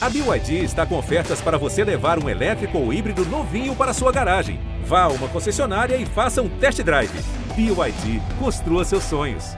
[0.00, 4.12] A BYD está com ofertas para você levar um elétrico ou híbrido novinho para sua
[4.12, 4.60] garagem.
[4.84, 7.10] Vá a uma concessionária e faça um test drive.
[7.56, 9.56] BYD, construa seus sonhos.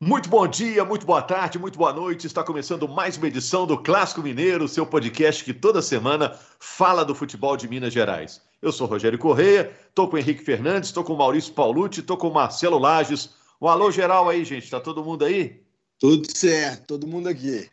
[0.00, 2.26] Muito bom dia, muito boa tarde, muito boa noite.
[2.26, 7.14] Está começando mais uma edição do Clássico Mineiro, seu podcast que toda semana fala do
[7.14, 8.40] futebol de Minas Gerais.
[8.60, 12.16] Eu sou Rogério Correia, estou com o Henrique Fernandes, estou com o Maurício Paulucci, estou
[12.16, 13.30] com o Marcelo Lages.
[13.60, 14.64] Um alô geral aí, gente.
[14.64, 15.62] Está todo mundo aí?
[16.00, 17.70] Tudo certo, todo mundo aqui.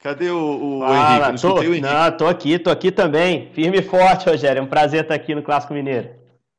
[0.00, 1.44] Cadê o, o Fala, Henrique?
[1.44, 1.80] Não tô, o Henrique.
[1.82, 3.50] Não, tô aqui, tô aqui também.
[3.52, 4.60] Firme e forte, Rogério.
[4.60, 6.08] É um prazer estar aqui no Clássico Mineiro.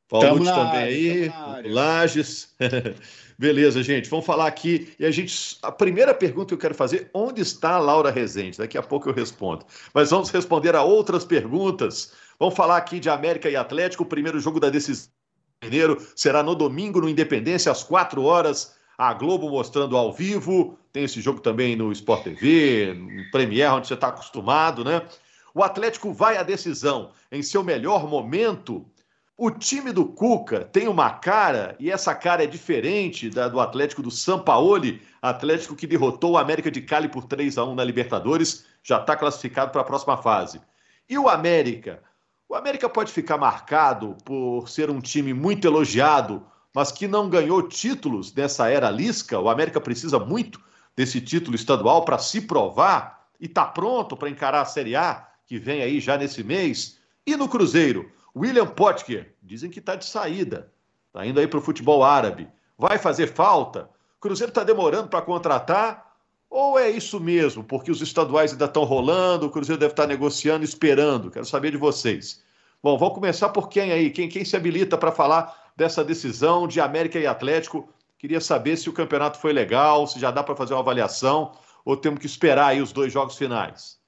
[0.08, 1.32] Paulo também aí,
[1.66, 2.54] Lages.
[3.40, 4.08] Beleza, gente.
[4.10, 4.94] Vamos falar aqui.
[5.00, 5.58] E a gente.
[5.64, 8.60] A primeira pergunta que eu quero fazer: onde está a Laura Rezende?
[8.60, 9.66] Daqui a pouco eu respondo.
[9.92, 12.14] Mas vamos responder a outras perguntas.
[12.40, 14.04] Vamos falar aqui de América e Atlético.
[14.04, 15.10] O primeiro jogo da decisão
[15.64, 21.06] Mineiro será no domingo, no Independência, às 4 horas a Globo mostrando ao vivo, tem
[21.06, 25.02] esse jogo também no Sport TV, no Premier, onde você está acostumado, né?
[25.56, 28.86] O Atlético vai à decisão em seu melhor momento.
[29.36, 34.04] O time do Cuca tem uma cara, e essa cara é diferente da do Atlético
[34.04, 38.68] do Sampaoli, Atlético que derrotou o América de Cali por 3 a 1 na Libertadores,
[38.84, 40.62] já está classificado para a próxima fase.
[41.10, 42.04] E o América?
[42.48, 47.68] O América pode ficar marcado por ser um time muito elogiado mas que não ganhou
[47.68, 49.40] títulos nessa era Lisca.
[49.40, 50.62] O América precisa muito
[50.96, 55.58] desse título estadual para se provar e está pronto para encarar a Série A, que
[55.58, 57.00] vem aí já nesse mês.
[57.26, 60.72] E no Cruzeiro, William Potker, dizem que está de saída,
[61.08, 62.48] está indo aí para o futebol árabe.
[62.78, 63.90] Vai fazer falta?
[64.20, 66.12] Cruzeiro está demorando para contratar?
[66.50, 70.08] Ou é isso mesmo, porque os estaduais ainda estão rolando, o Cruzeiro deve estar tá
[70.10, 71.32] negociando, esperando?
[71.32, 72.44] Quero saber de vocês.
[72.84, 74.10] Bom, vamos começar por quem aí?
[74.10, 77.88] Quem, quem se habilita para falar dessa decisão de América e Atlético.
[78.18, 81.52] Queria saber se o campeonato foi legal, se já dá para fazer uma avaliação
[81.84, 84.00] ou temos que esperar aí os dois jogos finais.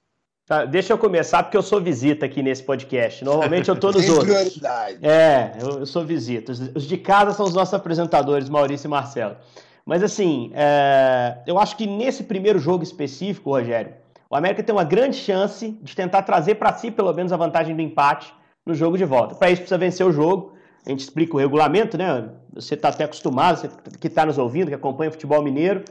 [0.46, 3.24] Tá, deixa eu começar porque eu sou visita aqui nesse podcast.
[3.24, 4.60] Normalmente eu tô nos outros.
[5.02, 6.52] É, eu, eu, sou visita.
[6.52, 9.38] Os, os, de casa são os nossos apresentadores, Maurício e Marcelo.
[9.86, 13.94] Mas assim, é, eu acho que nesse primeiro jogo específico, Rogério,
[14.30, 17.76] o América tem uma grande chance de tentar trazer para si pelo menos a vantagem
[17.76, 18.34] do empate
[18.66, 19.36] no jogo de volta.
[19.36, 20.54] Para isso precisa vencer o jogo
[20.86, 22.30] a gente explica o regulamento, né?
[22.54, 25.84] Você está até acostumado, você que está nos ouvindo, que acompanha o futebol mineiro.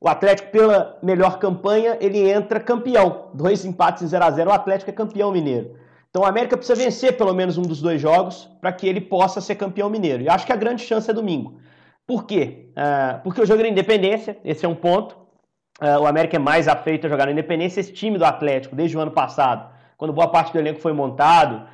[0.00, 3.28] O Atlético, pela melhor campanha, ele entra campeão.
[3.34, 5.74] Dois empates em 0 a 0 o Atlético é campeão mineiro.
[6.10, 9.40] Então o América precisa vencer pelo menos um dos dois jogos para que ele possa
[9.40, 10.22] ser campeão mineiro.
[10.22, 11.58] E acho que a grande chance é domingo.
[12.06, 12.70] Por quê?
[12.70, 15.16] Uh, porque o jogo é na Independência, esse é um ponto.
[15.82, 17.80] Uh, o América é mais afeito a jogar na Independência.
[17.80, 19.68] Esse time do Atlético, desde o ano passado,
[19.98, 21.66] quando boa parte do elenco foi montado,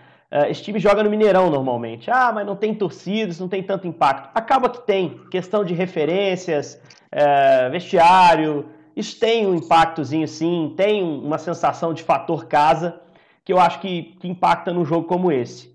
[0.48, 2.10] esse time joga no Mineirão normalmente.
[2.10, 4.30] Ah, mas não tem torcidas, não tem tanto impacto.
[4.34, 5.20] Acaba que tem.
[5.30, 6.80] Questão de referências,
[7.12, 8.66] uh, vestiário.
[8.96, 10.72] Isso tem um impactozinho, sim.
[10.76, 13.00] Tem uma sensação de fator casa
[13.44, 15.72] que eu acho que, que impacta num jogo como esse.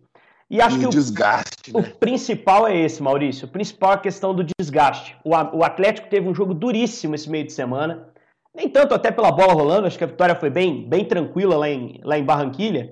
[0.50, 1.72] E acho e que o desgaste.
[1.74, 1.90] O, né?
[1.90, 3.48] o principal é esse, Maurício.
[3.48, 5.16] O principal é a questão do desgaste.
[5.24, 8.08] O, o Atlético teve um jogo duríssimo esse meio de semana.
[8.56, 11.70] Nem tanto até pela bola rolando, acho que a vitória foi bem, bem tranquila lá
[11.70, 12.92] em, lá em Barranquilha.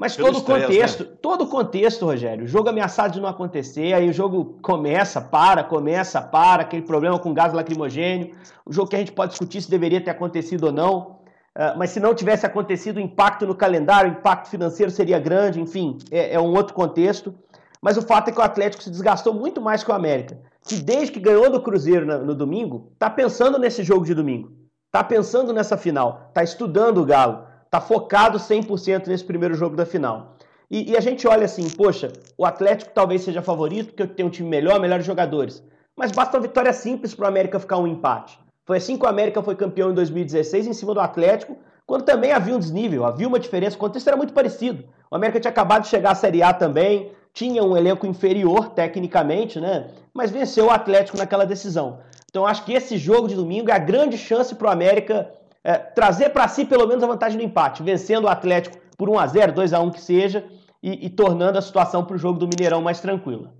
[0.00, 1.10] Mas todo o contexto, né?
[1.20, 5.62] todo o contexto, Rogério, o jogo ameaçado de não acontecer, aí o jogo começa, para,
[5.62, 8.34] começa, para, aquele problema com gás lacrimogênio,
[8.64, 11.00] o jogo que a gente pode discutir se deveria ter acontecido ou não,
[11.54, 15.60] uh, mas se não tivesse acontecido, o impacto no calendário, o impacto financeiro seria grande,
[15.60, 17.34] enfim, é, é um outro contexto.
[17.82, 20.76] Mas o fato é que o Atlético se desgastou muito mais que o América, que
[20.76, 24.50] desde que ganhou do Cruzeiro no, no domingo, está pensando nesse jogo de domingo,
[24.86, 29.86] está pensando nessa final, está estudando o Galo tá focado 100% nesse primeiro jogo da
[29.86, 30.36] final.
[30.70, 34.30] E, e, a gente olha assim, poxa, o Atlético talvez seja favorito, porque tem um
[34.30, 35.62] time melhor, melhores jogadores.
[35.96, 38.38] Mas basta uma vitória simples para o América ficar um empate.
[38.64, 42.30] Foi assim que o América foi campeão em 2016 em cima do Atlético, quando também
[42.30, 43.74] havia um desnível, havia uma diferença.
[43.74, 44.84] O contexto era muito parecido.
[45.10, 49.58] O América tinha acabado de chegar à Série A também, tinha um elenco inferior tecnicamente,
[49.58, 49.88] né?
[50.14, 51.98] Mas venceu o Atlético naquela decisão.
[52.28, 55.32] Então acho que esse jogo de domingo é a grande chance para o América
[55.62, 59.18] é, trazer para si pelo menos a vantagem do empate, vencendo o Atlético por 1
[59.18, 60.44] a 0 2 a 1 que seja,
[60.82, 63.54] e, e tornando a situação para o jogo do Mineirão mais tranquila.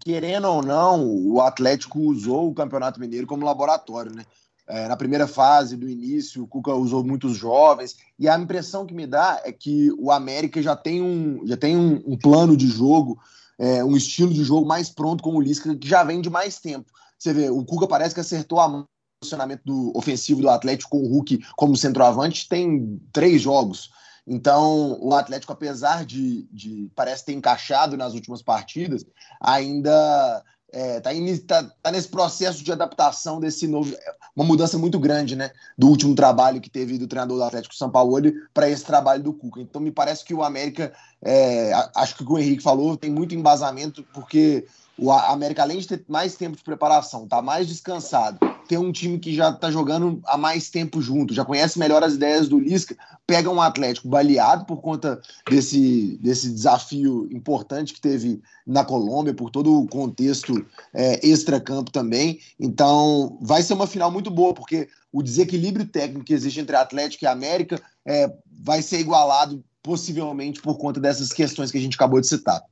[0.00, 4.24] Querendo ou não, o Atlético usou o Campeonato Mineiro como laboratório, né?
[4.66, 8.94] É, na primeira fase do início, o Cuca usou muitos jovens, e a impressão que
[8.94, 12.68] me dá é que o América já tem um, já tem um, um plano de
[12.68, 13.18] jogo,
[13.58, 16.60] é, um estilo de jogo mais pronto com o Lisca, que já vem de mais
[16.60, 16.90] tempo.
[17.18, 18.86] Você vê, o Cuca parece que acertou a mão
[19.22, 23.90] posicionamento do ofensivo do Atlético com o Hulk como centroavante tem três jogos.
[24.26, 29.04] Então, o Atlético, apesar de, de parece ter encaixado nas últimas partidas,
[29.40, 31.10] ainda é, tá,
[31.46, 33.94] tá, tá, nesse processo de adaptação desse novo.
[34.34, 35.50] Uma mudança muito grande, né?
[35.76, 38.16] Do último trabalho que teve do treinador do Atlético São Paulo
[38.54, 39.60] para esse trabalho do Cuca.
[39.60, 43.10] Então, me parece que o América, é, acho que o que o Henrique falou, tem
[43.10, 44.66] muito embasamento, porque
[44.96, 48.38] o América, além de ter mais tempo de preparação, tá mais descansado,
[48.68, 52.14] ter um time que já tá jogando há mais tempo junto, já conhece melhor as
[52.14, 58.40] ideias do Lisca, pega um Atlético baleado por conta desse, desse desafio importante que teve
[58.66, 62.40] na Colômbia, por todo o contexto é, extra-campo também.
[62.58, 67.24] Então, vai ser uma final muito boa, porque o desequilíbrio técnico que existe entre Atlético
[67.24, 72.20] e América é, vai ser igualado possivelmente por conta dessas questões que a gente acabou
[72.20, 72.62] de citar.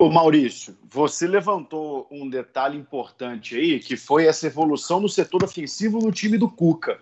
[0.00, 5.98] Ô Maurício, você levantou um detalhe importante aí, que foi essa evolução no setor ofensivo
[5.98, 7.00] no time do Cuca.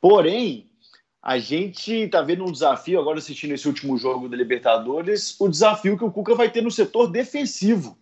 [0.00, 0.66] Porém,
[1.22, 5.98] a gente está vendo um desafio, agora assistindo esse último jogo da Libertadores, o desafio
[5.98, 7.98] que o Cuca vai ter no setor defensivo.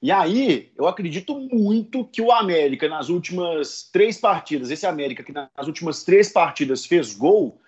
[0.00, 5.32] E aí, eu acredito muito que o América, nas últimas três partidas, esse América que
[5.32, 7.60] nas últimas três partidas fez gol,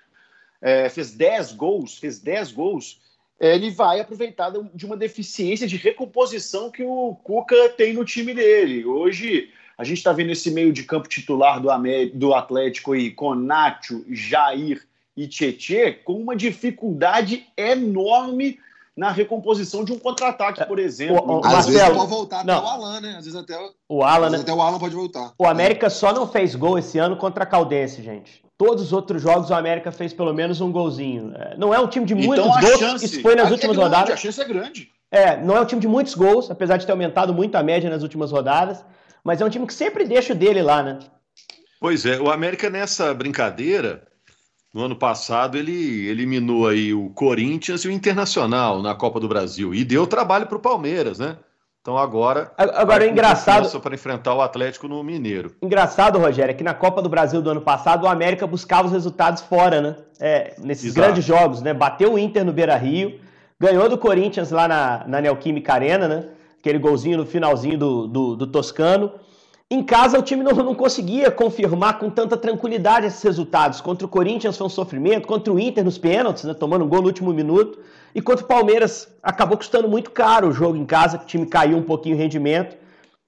[0.62, 3.00] é, fez dez gols, fez dez gols,
[3.38, 8.84] ele vai aproveitar de uma deficiência de recomposição que o Cuca tem no time dele.
[8.84, 11.68] Hoje, a gente está vendo esse meio de campo titular do,
[12.14, 14.86] do Atlético aí, com Nacho, Jair
[15.16, 18.58] e Tietê, com uma dificuldade enorme
[18.96, 21.16] na recomposição de um contra-ataque, por exemplo.
[21.16, 22.58] O, o, Às Marcelo, vezes pode voltar não.
[22.58, 23.08] até o Alan, né?
[23.18, 24.38] Às vezes até o, Alan, né?
[24.38, 25.32] até o Alan pode voltar.
[25.36, 28.43] O América só não fez gol esse ano contra a Caldense, gente.
[28.56, 31.32] Todos os outros jogos o América fez pelo menos um golzinho.
[31.34, 33.76] É, não é um time de muitos então, gols, chance, isso foi nas é últimas
[33.76, 34.14] é grande, rodadas.
[34.14, 34.88] A chance é grande.
[35.10, 37.90] É, não é um time de muitos gols, apesar de ter aumentado muito a média
[37.90, 38.84] nas últimas rodadas,
[39.24, 40.98] mas é um time que sempre deixa o dele lá, né?
[41.80, 44.06] Pois é, o América nessa brincadeira,
[44.72, 49.74] no ano passado ele eliminou aí o Corinthians e o Internacional na Copa do Brasil
[49.74, 51.36] e deu trabalho para o Palmeiras, né?
[51.84, 52.50] Então agora.
[52.56, 53.78] Agora é engraçado.
[53.78, 55.54] para enfrentar o Atlético no Mineiro.
[55.60, 58.92] Engraçado, Rogério, é que na Copa do Brasil do ano passado o América buscava os
[58.92, 59.96] resultados fora, né?
[60.18, 61.00] É, nesses Exato.
[61.02, 61.74] grandes jogos, né?
[61.74, 63.20] Bateu o Inter no Beira Rio,
[63.60, 66.24] ganhou do Corinthians lá na, na Neoquímica Arena, né?
[66.58, 69.12] Aquele golzinho no finalzinho do, do, do Toscano.
[69.70, 73.82] Em casa, o time não, não, conseguia confirmar com tanta tranquilidade esses resultados.
[73.82, 77.02] Contra o Corinthians foi um sofrimento, contra o Inter nos pênaltis, né, tomando um gol
[77.02, 77.78] no último minuto.
[78.14, 81.76] E contra o Palmeiras, acabou custando muito caro o jogo em casa, o time caiu
[81.76, 82.76] um pouquinho o rendimento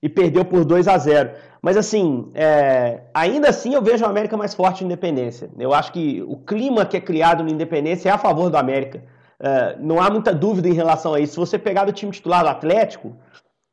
[0.01, 1.31] e perdeu por 2 a 0
[1.61, 3.01] Mas assim, é...
[3.13, 5.51] ainda assim eu vejo o América mais forte no Independência.
[5.59, 9.03] Eu acho que o clima que é criado no Independência é a favor do América.
[9.41, 9.77] É...
[9.81, 11.33] Não há muita dúvida em relação a isso.
[11.33, 13.17] Se você pegar do time titular do Atlético,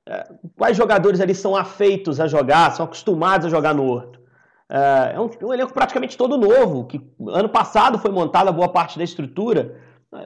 [0.09, 0.27] é...
[0.57, 4.19] quais jogadores ali são afeitos a jogar, são acostumados a jogar no Horto?
[4.67, 8.97] É, é um, um elenco praticamente todo novo, que ano passado foi montada boa parte
[8.97, 9.75] da estrutura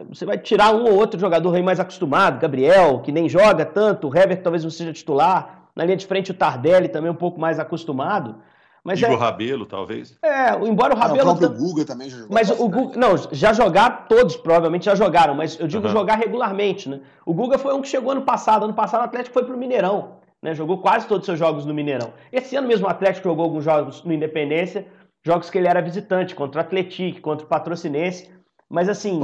[0.09, 4.07] você vai tirar um ou outro jogador aí mais acostumado, Gabriel, que nem joga tanto,
[4.09, 7.39] o Hever talvez não seja titular, na linha de frente o Tardelli também um pouco
[7.39, 8.35] mais acostumado.
[8.83, 9.17] Mas Igor é...
[9.17, 10.17] Rabelo, talvez.
[10.23, 11.25] É, embora o Rabelo.
[11.25, 12.33] Não, o próprio Guga também já jogou.
[12.33, 12.97] Mas o Guga.
[12.97, 15.91] Não, já jogaram, todos provavelmente já jogaram, mas eu digo uhum.
[15.91, 17.01] jogar regularmente, né?
[17.25, 18.63] O Guga foi um que chegou ano passado.
[18.63, 20.55] Ano passado o Atlético foi pro Mineirão, né?
[20.55, 22.13] Jogou quase todos os seus jogos no Mineirão.
[22.31, 24.87] Esse ano mesmo o Atlético jogou alguns jogos no Independência,
[25.21, 28.36] jogos que ele era visitante, contra o Atlético, contra o Patrocinense.
[28.69, 29.19] Mas assim,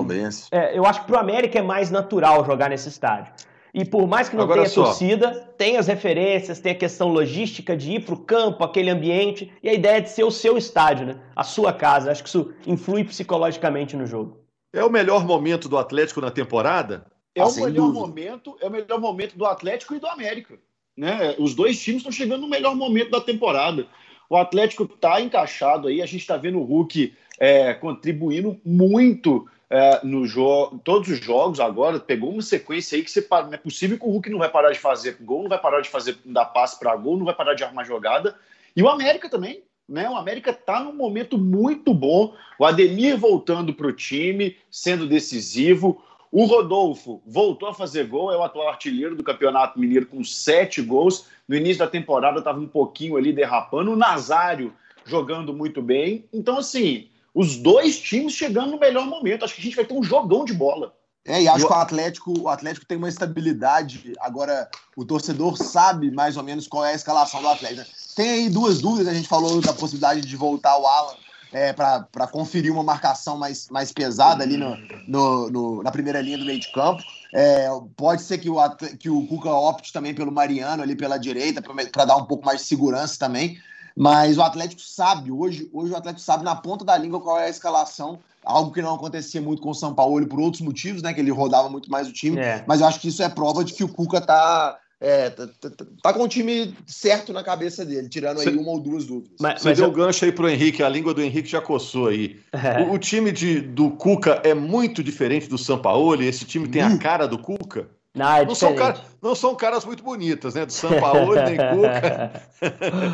[0.51, 3.33] é, eu acho que para o América é mais natural jogar nesse estádio.
[3.73, 4.85] E por mais que não Agora tenha só.
[4.85, 9.51] torcida, tem as referências, tem a questão logística de ir para o campo, aquele ambiente,
[9.63, 11.19] e a ideia de ser o seu estádio, né?
[11.35, 12.11] a sua casa.
[12.11, 14.37] Acho que isso influi psicologicamente no jogo.
[14.71, 17.05] É o melhor momento do Atlético na temporada?
[17.35, 17.99] É ah, o melhor dúvida.
[17.99, 20.59] momento, é o melhor momento do Atlético e do América.
[20.95, 21.35] Né?
[21.39, 23.87] Os dois times estão chegando no melhor momento da temporada.
[24.29, 29.99] O Atlético está encaixado aí, a gente está vendo o Hulk é, contribuindo muito é,
[30.01, 33.99] no jogo, todos os jogos agora, pegou uma sequência aí que você não é possível
[33.99, 36.45] que o Hulk não vai parar de fazer gol, não vai parar de fazer dar
[36.45, 38.33] passe para gol, não vai parar de armar jogada.
[38.73, 40.09] E o América também, né?
[40.09, 42.33] O América está num momento muito bom.
[42.57, 46.01] O Ademir voltando para o time, sendo decisivo.
[46.31, 50.81] O Rodolfo voltou a fazer gol, é o atual artilheiro do Campeonato Mineiro com sete
[50.81, 51.27] gols.
[51.45, 53.91] No início da temporada estava um pouquinho ali derrapando.
[53.91, 54.73] O Nazário
[55.03, 56.23] jogando muito bem.
[56.31, 59.43] Então, assim, os dois times chegando no melhor momento.
[59.43, 60.93] Acho que a gente vai ter um jogão de bola.
[61.25, 64.13] É, e acho que o Atlético, o Atlético tem uma estabilidade.
[64.19, 67.89] Agora, o torcedor sabe mais ou menos qual é a escalação do Atlético.
[68.15, 69.07] Tem aí duas dúvidas.
[69.07, 71.15] A gente falou da possibilidade de voltar o Alan
[71.53, 74.75] é, para conferir uma marcação mais, mais pesada ali no,
[75.07, 77.01] no, no, na primeira linha do meio de campo.
[77.33, 78.57] É, pode ser que o,
[78.99, 82.61] que o Cuca opte também pelo Mariano ali pela direita, para dar um pouco mais
[82.61, 83.57] de segurança também.
[83.95, 87.45] Mas o Atlético sabe, hoje, hoje o Atlético sabe na ponta da língua qual é
[87.45, 91.13] a escalação, algo que não acontecia muito com o São Paulo por outros motivos, né?
[91.13, 92.39] Que ele rodava muito mais o time.
[92.39, 92.63] É.
[92.67, 95.69] Mas eu acho que isso é prova de que o Cuca tá é, tá, tá,
[96.01, 99.35] tá, com o time certo na cabeça dele, tirando aí uma ou duas dúvidas.
[99.37, 99.91] Mas, Você mas deu eu...
[99.91, 102.39] gancho aí pro Henrique, a língua do Henrique já coçou aí.
[102.53, 102.81] É.
[102.83, 106.25] O, o, time de, do Cuca é muito diferente do Sampaoli?
[106.25, 107.89] Esse time tem a cara do Cuca?
[108.15, 110.67] Não, é não, são cara, não são caras muito bonitas, né?
[110.67, 112.31] Do Sampaoli, nem Cuca.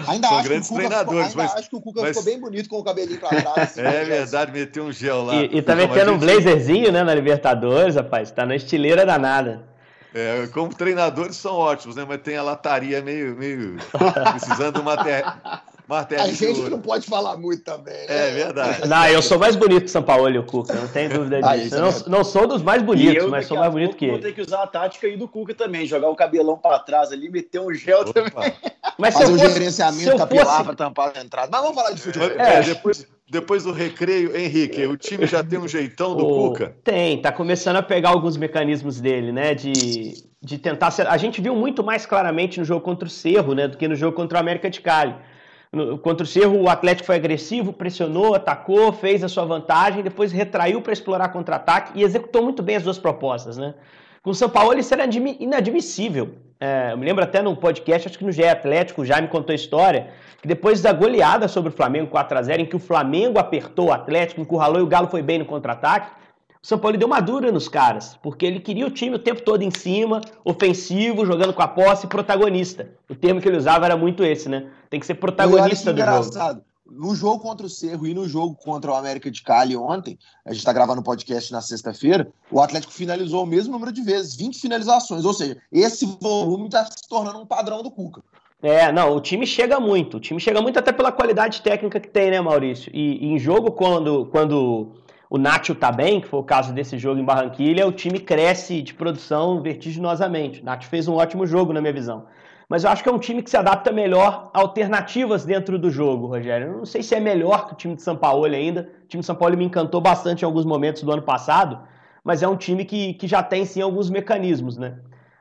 [0.10, 2.10] Ainda, são acho, grandes Cuca treinadores, ficou, ainda mas, acho que o Cuca mas...
[2.10, 3.58] ficou bem bonito com o cabelinho pra trás.
[3.58, 5.36] Assim, é verdade, meteu um gel lá.
[5.36, 8.29] E, e tá metendo um blazerzinho, né, na Libertadores, rapaz.
[8.29, 9.63] Tá na estileira danada.
[10.13, 12.06] É, como treinadores são ótimos, né?
[12.06, 13.77] Mas tem a lataria meio, meio
[14.34, 14.98] precisando uma
[15.89, 18.29] A gente não pode falar muito também, né?
[18.29, 18.88] É verdade.
[18.88, 21.41] Não, eu sou mais bonito que o São Paulo e o Cuca, não tem dúvida
[21.41, 21.75] disso.
[21.75, 24.12] Ah, não, é não, sou dos mais bonitos, eu, mas sou mais bonito que ele.
[24.12, 27.12] Vou ter que usar a tática aí do Cuca também, jogar o cabelão para trás
[27.12, 28.13] ali, meter um gel Opa.
[28.13, 28.53] também.
[29.00, 30.63] Mas Fazer um fosse, gerenciamento capilar fosse...
[30.63, 31.50] para tampar a entrada.
[31.51, 32.29] Mas vamos falar de futebol.
[32.29, 36.50] É, é, depois, depois do recreio, Henrique, o time já tem um jeitão do oh,
[36.50, 36.75] Cuca?
[36.84, 39.55] Tem, tá começando a pegar alguns mecanismos dele, né?
[39.55, 41.08] De, de tentar ser.
[41.08, 43.67] A gente viu muito mais claramente no jogo contra o Cerro, né?
[43.67, 45.15] Do que no jogo contra o América de Cali.
[46.02, 50.82] Contra o Cerro, o Atlético foi agressivo, pressionou, atacou, fez a sua vantagem, depois retraiu
[50.82, 53.76] para explorar contra-ataque e executou muito bem as duas propostas, né?
[54.24, 56.32] Com o São Paulo isso era inadmissível.
[56.60, 59.54] É, eu me lembro até num podcast, acho que no GE Atlético, já me contou
[59.54, 60.10] a história,
[60.42, 63.90] que depois da goleada sobre o Flamengo 4 a 0 em que o Flamengo apertou
[63.90, 66.12] o Atlético, encurralou e o Galo foi bem no contra-ataque,
[66.62, 69.42] o São Paulo deu uma dura nos caras, porque ele queria o time o tempo
[69.42, 72.89] todo em cima, ofensivo, jogando com a posse protagonista.
[73.10, 74.70] O termo que ele usava era muito esse, né?
[74.89, 76.56] Tem que ser protagonista do engraçado.
[76.56, 76.70] jogo.
[76.92, 80.50] No jogo contra o Cerro e no jogo contra o América de Cali ontem, a
[80.50, 84.36] gente está gravando o podcast na sexta-feira, o Atlético finalizou o mesmo número de vezes,
[84.36, 85.24] 20 finalizações.
[85.24, 88.24] Ou seja, esse volume está se tornando um padrão do Cuca.
[88.62, 90.18] É, não, o time chega muito.
[90.18, 92.92] O time chega muito até pela qualidade técnica que tem, né, Maurício?
[92.94, 94.96] E, e em jogo, quando, quando
[95.29, 98.81] o Nacho tá bem, que foi o caso desse jogo em Barranquilha, o time cresce
[98.81, 100.62] de produção vertiginosamente.
[100.62, 102.25] O Nacho fez um ótimo jogo, na minha visão.
[102.67, 105.89] Mas eu acho que é um time que se adapta melhor a alternativas dentro do
[105.91, 106.67] jogo, Rogério.
[106.67, 108.89] Eu não sei se é melhor que o time de São Paulo ainda.
[109.03, 111.79] O time de São Paulo me encantou bastante em alguns momentos do ano passado,
[112.24, 114.98] mas é um time que, que já tem sim alguns mecanismos, né?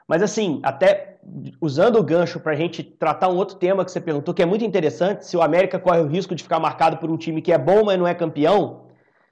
[0.07, 1.19] Mas assim, até
[1.61, 4.47] usando o gancho para a gente tratar um outro tema que você perguntou, que é
[4.47, 7.53] muito interessante, se o América corre o risco de ficar marcado por um time que
[7.53, 8.88] é bom, mas não é campeão,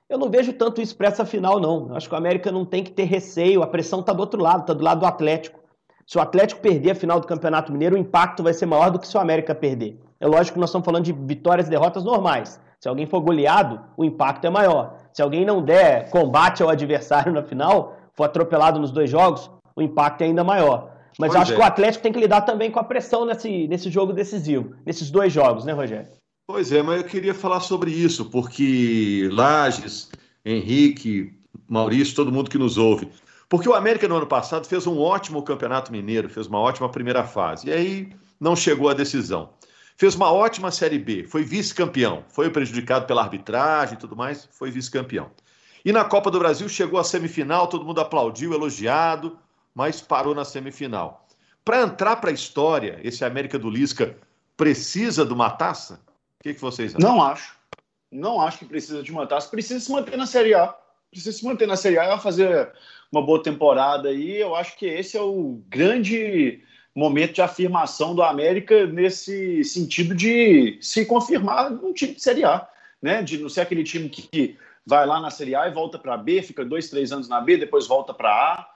[0.09, 1.89] eu não vejo tanto isso para essa final, não.
[1.89, 4.41] Eu acho que o América não tem que ter receio, a pressão está do outro
[4.41, 5.61] lado, está do lado do Atlético.
[6.07, 8.99] Se o Atlético perder a final do Campeonato Mineiro, o impacto vai ser maior do
[8.99, 9.99] que se o América perder.
[10.21, 12.61] É lógico que nós estamos falando de vitórias e derrotas normais.
[12.79, 14.95] Se alguém for goleado, o impacto é maior.
[15.13, 19.83] Se alguém não der combate ao adversário na final, for atropelado nos dois jogos, o
[19.83, 20.93] impacto é ainda maior.
[21.19, 21.55] Mas eu acho é.
[21.57, 25.11] que o Atlético tem que lidar também com a pressão nesse, nesse jogo decisivo, nesses
[25.11, 26.09] dois jogos, né, Rogério?
[26.49, 30.09] Pois é, mas eu queria falar sobre isso, porque Lages,
[30.45, 31.37] Henrique,
[31.69, 33.11] Maurício, todo mundo que nos ouve.
[33.49, 37.25] Porque o América no ano passado fez um ótimo campeonato mineiro, fez uma ótima primeira
[37.25, 37.67] fase.
[37.67, 39.51] E aí não chegou à decisão.
[39.97, 42.25] Fez uma ótima Série B, foi vice-campeão.
[42.29, 45.33] Foi prejudicado pela arbitragem e tudo mais, foi vice-campeão.
[45.85, 49.37] E na Copa do Brasil chegou à semifinal, todo mundo aplaudiu, elogiado,
[49.75, 51.27] mas parou na semifinal.
[51.65, 54.17] Para entrar para a história, esse América do Lisca
[54.57, 56.06] precisa de uma taça?
[56.47, 57.09] Que, que vocês acham?
[57.09, 57.57] Não acho.
[58.11, 59.49] Não acho que precisa de uma taça.
[59.49, 60.75] Precisa se manter na Série A.
[61.11, 62.73] Precisa se manter na Série A e fazer
[63.11, 64.37] uma boa temporada aí.
[64.37, 66.63] Eu acho que esse é o grande
[66.95, 72.67] momento de afirmação do América nesse sentido de se confirmar um time de Série A,
[73.03, 73.23] né?
[73.23, 76.43] De não ser aquele time que vai lá na Série A e volta para B,
[76.43, 78.71] fica dois, três anos na B, depois volta para A.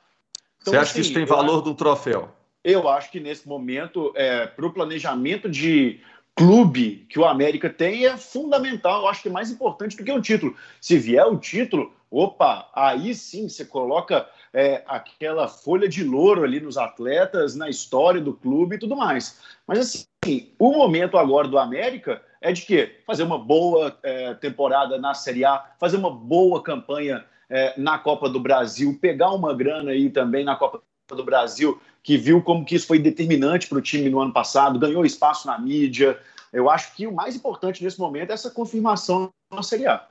[0.60, 2.28] Então, Você acha assim, que isso tem valor acho, de um troféu?
[2.62, 6.00] Eu acho que nesse momento, é, para o planejamento de
[6.34, 10.12] clube que o América tem é fundamental, eu acho que é mais importante do que
[10.12, 10.56] um título.
[10.80, 16.60] Se vier o título, opa, aí sim você coloca é, aquela folha de louro ali
[16.60, 19.40] nos atletas, na história do clube e tudo mais.
[19.66, 23.00] Mas assim, o momento agora do América é de quê?
[23.06, 28.28] Fazer uma boa é, temporada na Série A, fazer uma boa campanha é, na Copa
[28.28, 30.82] do Brasil, pegar uma grana aí também na Copa
[31.16, 34.78] do Brasil, que viu como que isso foi determinante para o time no ano passado,
[34.78, 36.18] ganhou espaço na mídia,
[36.52, 40.04] eu acho que o mais importante nesse momento é essa confirmação na Série A.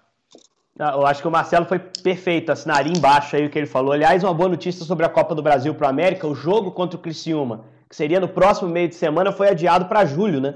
[0.79, 3.91] Ah, eu acho que o Marcelo foi perfeito, assinaria embaixo aí o que ele falou.
[3.91, 6.97] Aliás, uma boa notícia sobre a Copa do Brasil para o América: o jogo contra
[6.97, 10.55] o Criciúma, que seria no próximo meio de semana, foi adiado para julho, né?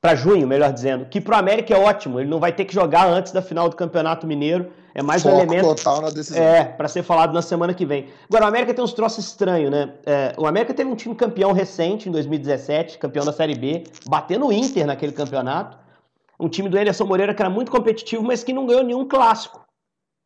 [0.00, 1.04] Para junho, melhor dizendo.
[1.04, 3.68] Que para o América é ótimo, ele não vai ter que jogar antes da final
[3.68, 4.70] do Campeonato Mineiro.
[4.94, 5.66] É mais Foco um elemento.
[5.66, 6.42] total na decisão.
[6.42, 8.08] É, para ser falado na semana que vem.
[8.28, 9.92] Agora, o América tem uns troços estranhos, né?
[10.04, 14.46] É, o América teve um time campeão recente, em 2017, campeão da Série B, batendo
[14.46, 15.78] o Inter naquele campeonato.
[16.38, 19.60] Um time do Anderson Moreira que era muito competitivo, mas que não ganhou nenhum clássico.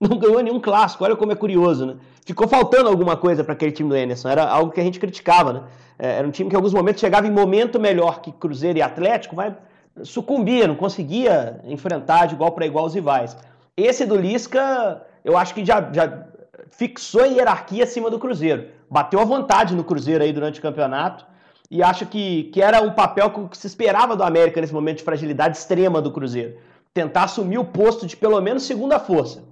[0.08, 1.04] não ganhou nenhum clássico.
[1.04, 1.96] Olha como é curioso, né?
[2.25, 4.28] Ficou faltando alguma coisa para aquele time do Emerson.
[4.28, 5.62] Era algo que a gente criticava, né?
[5.99, 8.82] É, era um time que em alguns momentos chegava em momento melhor que Cruzeiro e
[8.82, 9.54] Atlético, mas
[10.02, 13.37] sucumbia, não conseguia enfrentar de igual para igual os rivais.
[13.76, 16.26] Esse do Lisca, eu acho que já, já
[16.70, 18.66] fixou a hierarquia acima do Cruzeiro.
[18.90, 21.25] Bateu à vontade no Cruzeiro aí durante o campeonato
[21.70, 25.04] e acho que, que era um papel que se esperava do América nesse momento de
[25.04, 26.56] fragilidade extrema do Cruzeiro.
[26.92, 29.42] Tentar assumir o posto de pelo menos segunda força.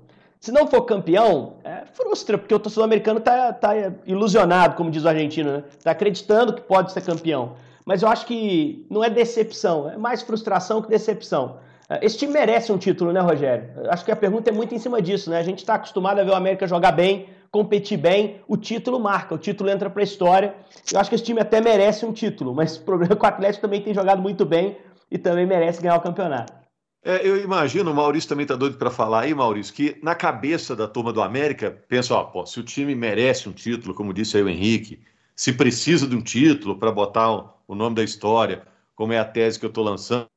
[0.42, 3.70] Se não for campeão, é, frustra, porque o torcedor americano está tá
[4.04, 5.64] ilusionado, como diz o argentino, né?
[5.78, 7.52] Está acreditando que pode ser campeão.
[7.84, 11.58] Mas eu acho que não é decepção, é mais frustração que decepção.
[11.88, 13.68] É, esse time merece um título, né, Rogério?
[13.88, 15.38] Acho que a pergunta é muito em cima disso, né?
[15.38, 19.36] A gente está acostumado a ver o América jogar bem, competir bem, o título marca,
[19.36, 20.56] o título entra para a história.
[20.92, 23.28] Eu acho que esse time até merece um título, mas o problema é que o
[23.28, 24.76] Atlético também tem jogado muito bem
[25.08, 26.61] e também merece ganhar o campeonato.
[27.04, 30.76] É, eu imagino, o Maurício também está doido para falar aí, Maurício, que na cabeça
[30.76, 34.36] da turma do América, pensa, ó, pô, se o time merece um título, como disse
[34.36, 35.00] aí o Henrique,
[35.34, 39.24] se precisa de um título para botar o, o nome da história, como é a
[39.24, 40.28] tese que eu estou lançando,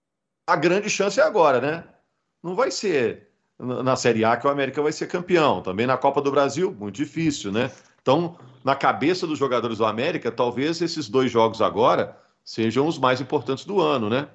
[0.47, 1.83] a grande chance é agora, né?
[2.41, 3.29] Não vai ser
[3.59, 5.61] na Série A que o América vai ser campeão.
[5.61, 7.71] Também na Copa do Brasil, muito difícil, né?
[8.01, 13.21] Então, na cabeça dos jogadores do América, talvez esses dois jogos agora sejam os mais
[13.21, 14.27] importantes do ano, né?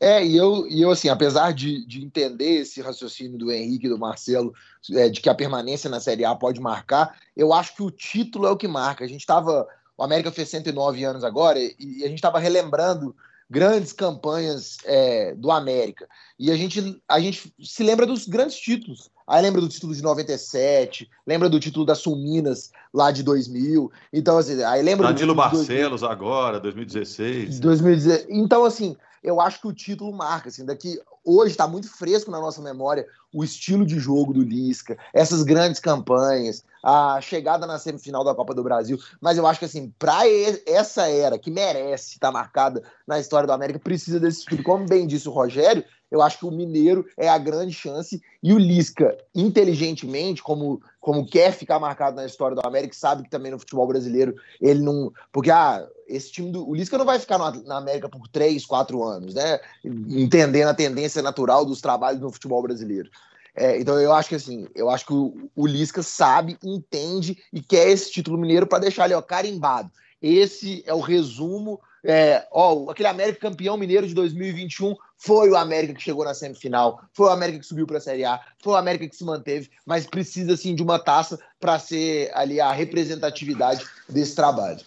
[0.00, 3.90] É, e eu, e eu assim, apesar de, de entender esse raciocínio do Henrique e
[3.90, 4.54] do Marcelo,
[4.92, 8.46] é, de que a permanência na Série A pode marcar, eu acho que o título
[8.46, 9.04] é o que marca.
[9.04, 9.68] A gente estava.
[9.98, 13.14] O América fez 109 anos agora e, e a gente estava relembrando
[13.50, 16.08] grandes campanhas é, do América.
[16.38, 19.10] E a gente, a gente se lembra dos grandes títulos.
[19.26, 23.92] Aí lembra do título de 97, lembra do título da Sul Minas lá de 2000.
[24.12, 27.60] Então, assim, aí lembra Danilo do Barcelos 2000, agora, 2016.
[27.60, 28.26] 2016.
[28.30, 32.40] Então, assim, eu acho que o título marca, assim, daqui hoje está muito fresco na
[32.40, 38.24] nossa memória o estilo de jogo do Lisca, essas grandes campanhas, a chegada na semifinal
[38.24, 38.98] da Copa do Brasil.
[39.20, 40.22] Mas eu acho que assim, para
[40.66, 44.62] essa era que merece estar tá marcada na história do América, precisa desse título.
[44.62, 48.52] Como bem disse o Rogério, eu acho que o Mineiro é a grande chance e
[48.52, 53.52] o Lisca, inteligentemente, como, como quer ficar marcado na história do América, sabe que também
[53.52, 55.12] no futebol brasileiro ele não.
[55.32, 56.68] Porque ah, esse time do.
[56.68, 59.60] O Lisca não vai ficar na América por três, quatro anos, né?
[59.84, 63.10] Entendendo a tendência natural dos trabalhos no futebol brasileiro.
[63.54, 67.60] É, então eu acho que assim, eu acho que o, o Lisca sabe, entende e
[67.60, 69.90] quer esse título mineiro para deixar ali ó, carimbado.
[70.22, 71.80] Esse é o resumo.
[72.02, 77.02] É, ó, aquele América campeão mineiro de 2021 foi o América que chegou na semifinal,
[77.12, 79.70] foi o América que subiu para a Série A, foi o América que se manteve,
[79.84, 84.80] mas precisa assim de uma taça para ser ali a representatividade desse trabalho.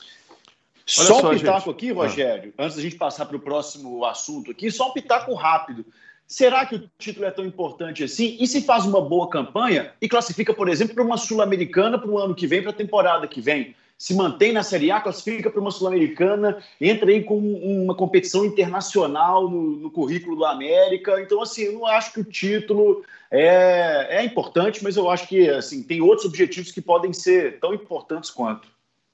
[0.97, 1.69] Olha só um pitaco gente.
[1.69, 2.63] aqui, Rogério, ah.
[2.63, 5.85] antes da gente passar para o próximo assunto aqui, só um pitaco rápido.
[6.25, 8.35] Será que o título é tão importante assim?
[8.39, 12.17] E se faz uma boa campanha e classifica, por exemplo, para uma Sul-Americana para o
[12.17, 13.75] ano que vem, para a temporada que vem?
[14.03, 19.49] Se mantém na Série A, classifica para uma Sul-Americana, entra aí com uma competição internacional
[19.49, 21.21] no, no, currículo do América.
[21.21, 25.49] Então, assim, eu não acho que o título é, é importante, mas eu acho que
[25.49, 28.67] assim, tem outros objetivos que podem ser tão importantes quanto.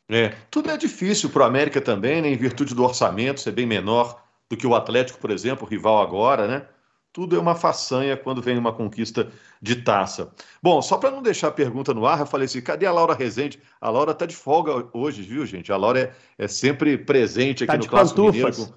[0.09, 3.67] É, tudo é difícil para o América também, né, em virtude do orçamento ser bem
[3.67, 6.65] menor do que o Atlético, por exemplo, rival agora, né?
[7.11, 10.31] Tudo é uma façanha quando vem uma conquista de taça.
[10.61, 13.15] Bom, só para não deixar a pergunta no ar, eu falei assim: cadê a Laura
[13.15, 13.59] Rezende?
[13.81, 15.71] A Laura está de folga hoje, viu, gente?
[15.71, 18.55] A Laura é, é sempre presente aqui tá no Clássico Mineiro.
[18.55, 18.73] Com...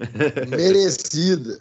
[0.56, 1.58] Merecida.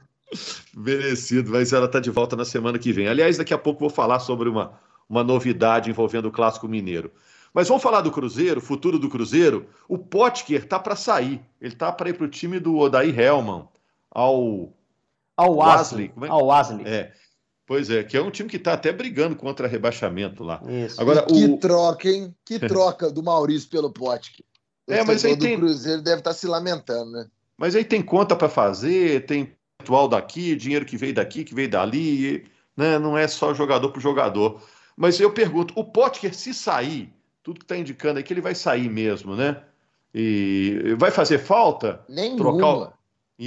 [0.73, 3.07] Merecido, mas ela está de volta na semana que vem.
[3.07, 7.11] Aliás, daqui a pouco vou falar sobre uma, uma novidade envolvendo o Clássico Mineiro.
[7.53, 9.67] Mas vamos falar do Cruzeiro, futuro do Cruzeiro.
[9.87, 11.39] O Potker tá para sair.
[11.61, 13.67] Ele tá para ir para o time do Odair Helman,
[14.09, 14.73] ao
[15.35, 16.11] ao Wesley.
[16.21, 16.27] É?
[16.27, 16.85] Ao Wesley.
[16.87, 17.11] É.
[17.65, 20.61] Pois é, que é um time que está até brigando contra rebaixamento lá.
[20.67, 20.99] Isso.
[20.99, 21.57] Agora, que o...
[21.57, 22.35] troca, hein?
[22.45, 24.45] Que troca do Maurício pelo Potker.
[24.87, 25.57] O é, mas aí tem...
[25.57, 27.27] Cruzeiro deve estar tá se lamentando, né?
[27.57, 31.69] Mas aí tem conta para fazer, tem atual daqui, dinheiro que veio daqui, que veio
[31.69, 32.99] dali, né?
[32.99, 34.61] Não é só jogador por jogador.
[34.95, 38.55] Mas eu pergunto, o Potker se sair, tudo que está indicando é que ele vai
[38.55, 39.63] sair mesmo, né?
[40.13, 42.03] E vai fazer falta?
[42.09, 42.37] Nenhuma.
[42.37, 42.93] Trocar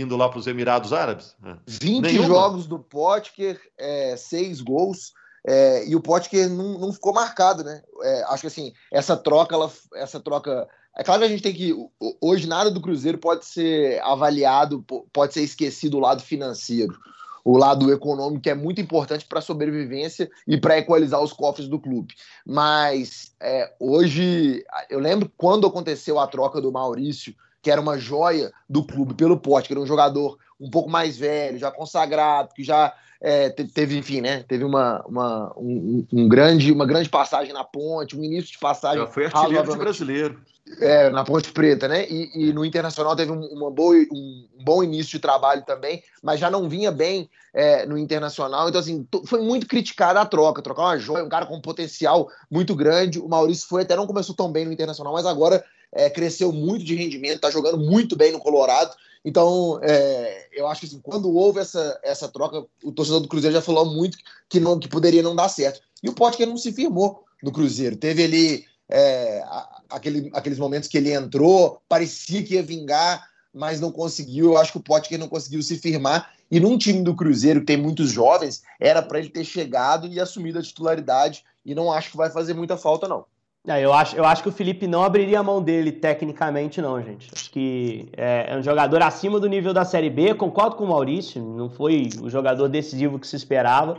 [0.01, 1.35] indo lá para os Emirados Árabes?
[1.67, 2.13] 20 é.
[2.13, 2.29] Nenhuma.
[2.29, 5.13] jogos do Potker, é, seis gols.
[5.47, 7.81] É, e o Potker não, não ficou marcado, né?
[8.03, 10.67] É, acho que assim, essa troca, ela, essa troca.
[10.97, 11.73] É claro que a gente tem que.
[12.21, 16.99] Hoje nada do Cruzeiro pode ser avaliado, pode ser esquecido o lado financeiro.
[17.45, 21.69] O lado econômico que é muito importante para a sobrevivência e para equalizar os cofres
[21.69, 22.13] do clube.
[22.45, 27.33] Mas é, hoje, eu lembro quando aconteceu a troca do Maurício
[27.67, 31.19] que era uma joia do clube pelo pote, que era um jogador um pouco mais
[31.19, 34.45] velho, já consagrado, que já é, teve, enfim, né?
[34.47, 39.01] Teve uma, uma, um, um, grande, uma grande passagem na ponte, um início de passagem.
[39.01, 40.41] Já foi artilheiro de brasileiro.
[40.81, 42.07] É, na Ponte Preta, né?
[42.09, 46.05] E, e no Internacional teve um, uma boa, um, um, bom início de trabalho também,
[46.23, 48.69] mas já não vinha bem é, no Internacional.
[48.69, 50.63] Então, assim, foi muito criticada a troca.
[50.63, 53.19] Trocar uma joia, um cara com um potencial muito grande.
[53.19, 55.65] O Maurício foi até não começou tão bem no Internacional, mas agora
[55.97, 58.95] é, cresceu muito de rendimento, tá jogando muito bem no Colorado.
[59.25, 63.55] Então, é, eu acho que assim, quando houve essa, essa troca, o torcedor do Cruzeiro
[63.55, 65.81] já falou muito que, não, que poderia não dar certo.
[66.03, 67.97] E o Potker não se firmou no Cruzeiro.
[67.97, 69.43] Teve ali é,
[69.89, 74.53] aquele, aqueles momentos que ele entrou, parecia que ia vingar, mas não conseguiu.
[74.53, 76.31] Eu acho que o Potker não conseguiu se firmar.
[76.51, 80.21] E num time do Cruzeiro que tem muitos jovens, era para ele ter chegado e
[80.21, 81.43] assumido a titularidade.
[81.65, 83.25] E não acho que vai fazer muita falta, não.
[83.69, 87.03] É, eu, acho, eu acho que o Felipe não abriria a mão dele tecnicamente, não,
[87.03, 87.29] gente.
[87.35, 90.35] Acho que é, é, um jogador acima do nível da Série B.
[90.35, 93.99] Concordo com o Maurício, não foi o jogador decisivo que se esperava.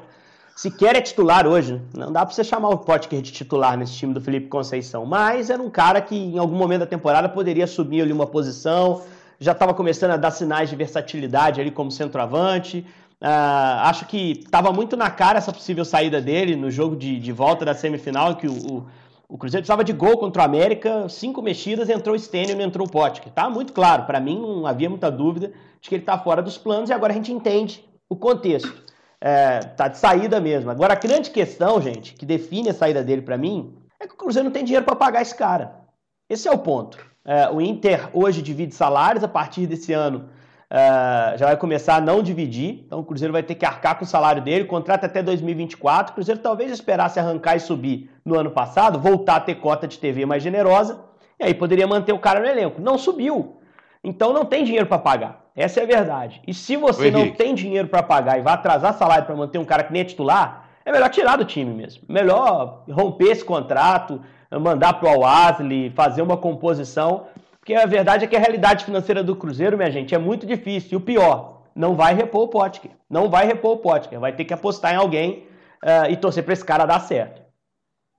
[0.56, 1.82] Sequer é titular hoje.
[1.94, 5.06] Não dá para você chamar o Potker de titular nesse time do Felipe Conceição.
[5.06, 9.02] Mas era um cara que em algum momento da temporada poderia assumir ali uma posição.
[9.38, 12.86] Já estava começando a dar sinais de versatilidade ali como centroavante.
[13.22, 17.32] Uh, acho que estava muito na cara essa possível saída dele no jogo de, de
[17.32, 18.88] volta da semifinal, que o, o
[19.30, 22.88] o Cruzeiro precisava de gol contra o América, cinco mexidas, entrou o Stênio e entrou
[22.88, 23.32] o Potker.
[23.32, 26.58] Tá muito claro, para mim não havia muita dúvida de que ele está fora dos
[26.58, 28.86] planos e agora a gente entende o contexto.
[29.20, 30.70] É, tá de saída mesmo.
[30.70, 34.18] Agora a grande questão, gente, que define a saída dele para mim, é que o
[34.18, 35.82] Cruzeiro não tem dinheiro para pagar esse cara.
[36.30, 36.98] Esse é o ponto.
[37.26, 40.30] É, o Inter hoje divide salários, a partir desse ano
[40.70, 44.04] Uh, já vai começar a não dividir, então o Cruzeiro vai ter que arcar com
[44.04, 46.12] o salário dele, contrato até 2024.
[46.12, 49.98] O Cruzeiro talvez esperasse arrancar e subir no ano passado, voltar a ter cota de
[49.98, 51.00] TV mais generosa,
[51.40, 52.82] e aí poderia manter o cara no elenco.
[52.82, 53.62] Não subiu,
[54.04, 55.46] então não tem dinheiro para pagar.
[55.56, 56.42] Essa é a verdade.
[56.46, 59.66] E se você não tem dinheiro para pagar e vai atrasar salário para manter um
[59.66, 62.04] cara que nem é titular, é melhor tirar do time mesmo.
[62.10, 67.26] Melhor romper esse contrato, mandar para o Wesley, fazer uma composição
[67.68, 70.92] porque a verdade é que a realidade financeira do Cruzeiro, minha gente, é muito difícil.
[70.94, 72.92] E o pior, não vai repor o Potker.
[73.10, 74.18] Não vai repor o Potker.
[74.22, 75.46] Vai ter que apostar em alguém
[75.84, 77.42] uh, e torcer para esse cara dar certo.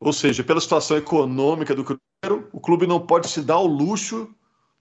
[0.03, 4.29] Ou seja, pela situação econômica do Cruzeiro, o clube não pode se dar o luxo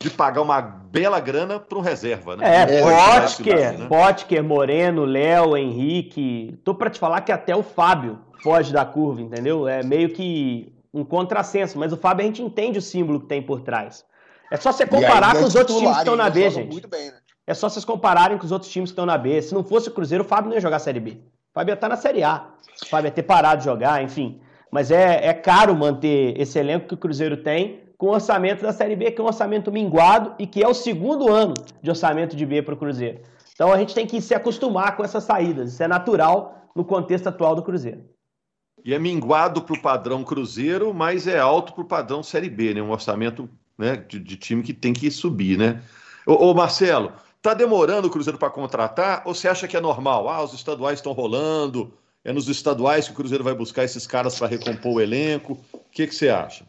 [0.01, 2.63] de pagar uma bela grana para um reserva, né?
[2.63, 3.88] É, Potker, né?
[3.88, 6.60] Potker, Moreno, Léo, Henrique.
[6.65, 9.65] Tô para te falar que até o Fábio foge da curva, entendeu?
[9.65, 13.41] É meio que um contrassenso, mas o Fábio a gente entende o símbolo que tem
[13.41, 14.06] por trás.
[14.49, 16.88] É só você comparar com os outros times que estão na B, gente.
[16.88, 17.17] Bem, né?
[17.45, 19.41] É só vocês compararem com os outros times que estão na B.
[19.41, 21.12] Se não fosse o Cruzeiro, o Fábio não ia jogar a Série B.
[21.12, 22.49] O Fábio ia estar na Série A.
[22.83, 24.41] O Fábio ia ter parado de jogar, enfim.
[24.69, 28.73] Mas é, é caro manter esse elenco que o Cruzeiro tem com o orçamento da
[28.73, 32.36] Série B, que é um orçamento minguado e que é o segundo ano de orçamento
[32.36, 33.21] de B para o Cruzeiro.
[33.53, 35.73] Então a gente tem que se acostumar com essas saídas.
[35.73, 38.03] Isso é natural no contexto atual do Cruzeiro.
[38.86, 42.73] E é minguado para o padrão Cruzeiro, mas é alto para o padrão Série B,
[42.73, 42.81] né?
[42.81, 45.81] Um orçamento né, de, de time que tem que subir, né?
[46.25, 50.27] Ô, ô Marcelo, tá demorando o Cruzeiro para contratar ou você acha que é normal?
[50.27, 54.37] Ah, os estaduais estão rolando, é nos estaduais que o Cruzeiro vai buscar esses caras
[54.37, 55.57] para recompor o elenco.
[55.71, 56.65] O que, que você acha?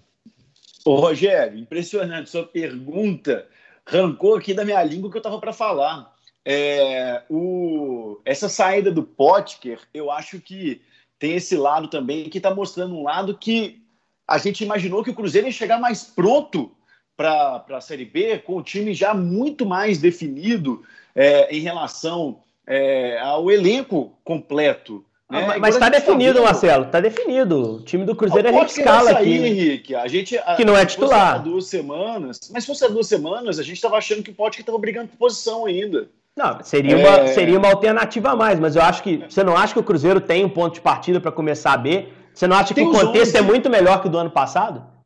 [0.84, 2.30] Ô, Rogério, impressionante.
[2.30, 3.46] Sua pergunta
[3.84, 6.14] arrancou aqui da minha língua que eu estava para falar.
[6.44, 10.80] É, o, essa saída do Potker, eu acho que
[11.18, 13.82] tem esse lado também que está mostrando um lado que
[14.26, 16.70] a gente imaginou que o Cruzeiro ia chegar mais pronto
[17.18, 20.84] para a Série B, com o time já muito mais definido
[21.16, 25.04] é, em relação é, ao elenco completo.
[25.28, 25.44] Né?
[25.44, 27.74] Ah, mas está definido, tá Marcelo, está definido.
[27.74, 29.32] O time do Cruzeiro a gente escala aqui.
[29.32, 29.94] Henrique.
[29.96, 31.42] A gente, a, que não é titular.
[31.42, 34.60] duas semanas, mas se fosse há duas semanas, a gente estava achando que o Potker
[34.60, 36.08] estava brigando por posição ainda.
[36.36, 36.96] Não, seria, é...
[36.96, 39.24] uma, seria uma alternativa a mais, mas eu acho que.
[39.28, 42.06] Você não acha que o Cruzeiro tem um ponto de partida para começar a B?
[42.32, 43.38] Você não acha que o contexto 11.
[43.38, 44.97] é muito melhor que o do ano passado?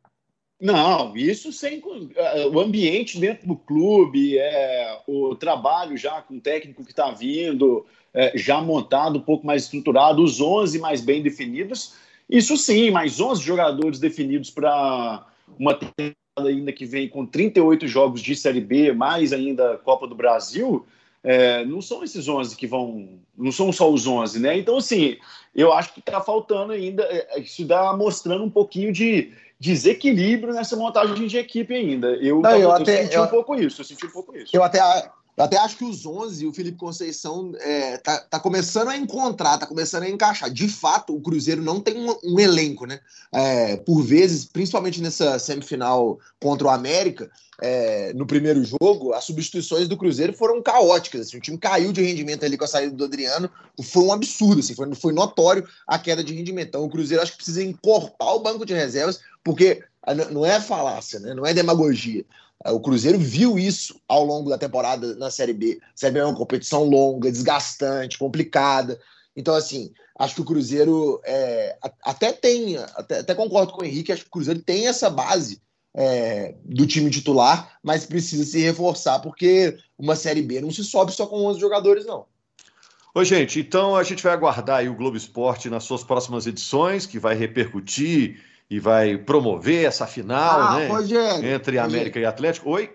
[0.59, 1.81] Não, isso sem
[2.15, 7.11] é, o ambiente dentro do clube, é, o trabalho já com o técnico que está
[7.11, 11.95] vindo, é, já montado, um pouco mais estruturado, os 11 mais bem definidos.
[12.29, 15.25] Isso sim, mais 11 jogadores definidos para
[15.59, 20.15] uma temporada ainda que vem com 38 jogos de Série B, mais ainda Copa do
[20.15, 20.85] Brasil.
[21.23, 23.19] É, não são esses 11 que vão.
[23.37, 24.57] Não são só os 11, né?
[24.57, 25.17] Então, assim,
[25.55, 27.03] eu acho que está faltando ainda.
[27.03, 29.31] É, isso dá mostrando um pouquinho de
[29.63, 32.07] desequilíbrio nessa montagem de equipe ainda.
[32.17, 34.53] Eu, não, eu, eu até, senti eu, um pouco isso, eu senti um pouco isso.
[34.53, 34.79] Eu até,
[35.35, 39.57] Eu até acho que os 11, o Felipe Conceição é, tá, tá, começando a encontrar,
[39.57, 40.49] tá começando a encaixar.
[40.49, 42.99] De fato, o Cruzeiro não tem um, um elenco, né?
[43.31, 49.87] É, por vezes, principalmente nessa semifinal contra o América, é, no primeiro jogo, as substituições
[49.87, 51.21] do Cruzeiro foram caóticas.
[51.21, 53.49] Assim, o time caiu de rendimento ali com a saída do Adriano.
[53.81, 56.67] Foi um absurdo, assim, foi, foi notório a queda de rendimento.
[56.67, 59.83] Então, o Cruzeiro acho que precisa encorpar o banco de reservas, porque
[60.31, 61.33] não é falácia, né?
[61.33, 62.23] não é demagogia.
[62.65, 65.79] O Cruzeiro viu isso ao longo da temporada na Série B.
[65.81, 68.99] A Série B é uma competição longa, desgastante, complicada.
[69.35, 74.11] Então, assim, acho que o Cruzeiro é, até tem, até, até, concordo com o Henrique,
[74.11, 75.61] acho que o Cruzeiro tem essa base
[75.93, 81.11] é, do time titular, mas precisa se reforçar, porque uma Série B não se sobe
[81.11, 82.25] só com 11 jogadores, não.
[83.15, 87.19] Oi, gente, então a gente vai aguardar o Globo Esporte nas suas próximas edições, que
[87.19, 90.87] vai repercutir e vai promover essa final, ah, né?
[90.87, 92.21] Rogério, entre América Rogério.
[92.21, 92.69] e Atlético.
[92.71, 92.89] Oi?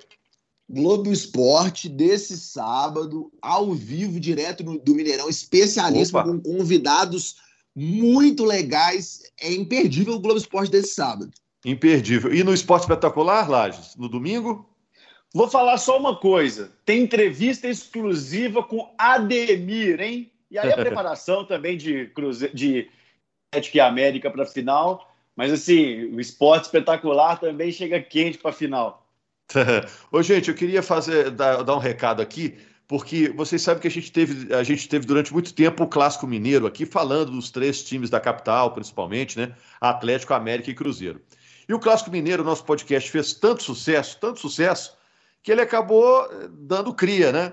[0.69, 6.29] Globo Esporte desse sábado, ao vivo, direto no, do Mineirão, especialíssimo, Opa.
[6.29, 7.37] com convidados
[7.75, 9.23] muito legais.
[9.41, 11.31] É imperdível o Globo Esporte desse sábado.
[11.65, 12.35] Imperdível.
[12.35, 14.69] E no Esporte Espetacular, Lages, no domingo?
[15.35, 16.73] Vou falar só uma coisa.
[16.85, 20.31] Tem entrevista exclusiva com Ademir, hein?
[20.51, 22.89] E aí a preparação também de Cruzeiro, de
[23.51, 25.08] Atlético e América para a final.
[25.39, 29.07] Mas assim, o esporte espetacular também chega quente para a final.
[30.11, 33.91] Ô, gente, eu queria fazer dar, dar, um recado aqui, porque vocês sabem que a
[33.91, 37.85] gente teve, a gente teve durante muito tempo o clássico mineiro aqui, falando dos três
[37.85, 39.55] times da capital, principalmente, né?
[39.81, 41.23] Atlético, América e Cruzeiro.
[41.69, 44.99] E o clássico mineiro, nosso podcast, fez tanto sucesso, tanto sucesso,
[45.41, 47.53] que ele acabou eh, dando cria, né?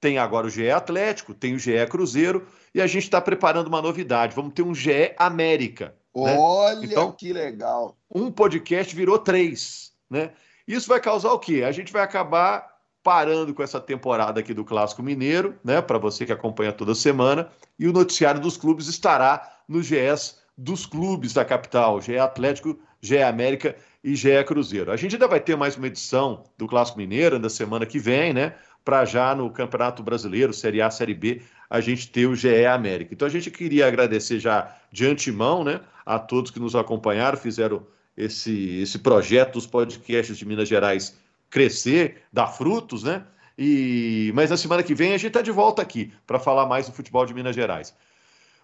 [0.00, 3.82] Tem agora o GE Atlético, tem o GE Cruzeiro, e a gente está preparando uma
[3.82, 4.34] novidade.
[4.34, 5.94] Vamos ter um GE América.
[6.24, 6.36] Né?
[6.38, 7.96] Olha então, que legal.
[8.12, 10.30] Um podcast virou três, né?
[10.66, 11.62] Isso vai causar o quê?
[11.62, 15.80] A gente vai acabar parando com essa temporada aqui do Clássico Mineiro, né?
[15.82, 17.48] Para você que acompanha toda semana,
[17.78, 23.22] e o noticiário dos clubes estará no GS dos clubes da capital, GE Atlético, GE
[23.22, 24.90] América e GE Cruzeiro.
[24.90, 28.32] A gente ainda vai ter mais uma edição do Clássico Mineiro na semana que vem,
[28.32, 28.54] né?
[28.86, 33.12] Para já no Campeonato Brasileiro, Série A, Série B, a gente ter o GE América.
[33.12, 35.80] Então a gente queria agradecer já de antemão, né?
[36.06, 37.84] a todos que nos acompanharam, fizeram
[38.16, 41.16] esse, esse projeto dos podcasts de Minas Gerais
[41.50, 43.24] crescer, dar frutos, né?
[43.58, 46.86] E, mas na semana que vem a gente está de volta aqui para falar mais
[46.86, 47.92] do futebol de Minas Gerais.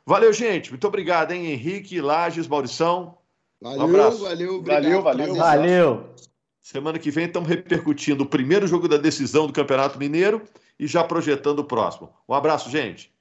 [0.07, 0.71] Valeu, gente.
[0.71, 3.19] Muito obrigado, hein, Henrique, Lages, Maurição.
[3.61, 4.23] Valeu, um abraço.
[4.23, 5.35] valeu, obrigado, valeu, valeu.
[5.37, 6.15] Valeu.
[6.62, 10.42] Semana que vem estamos repercutindo o primeiro jogo da decisão do Campeonato Mineiro
[10.79, 12.14] e já projetando o próximo.
[12.29, 13.12] Um abraço, gente.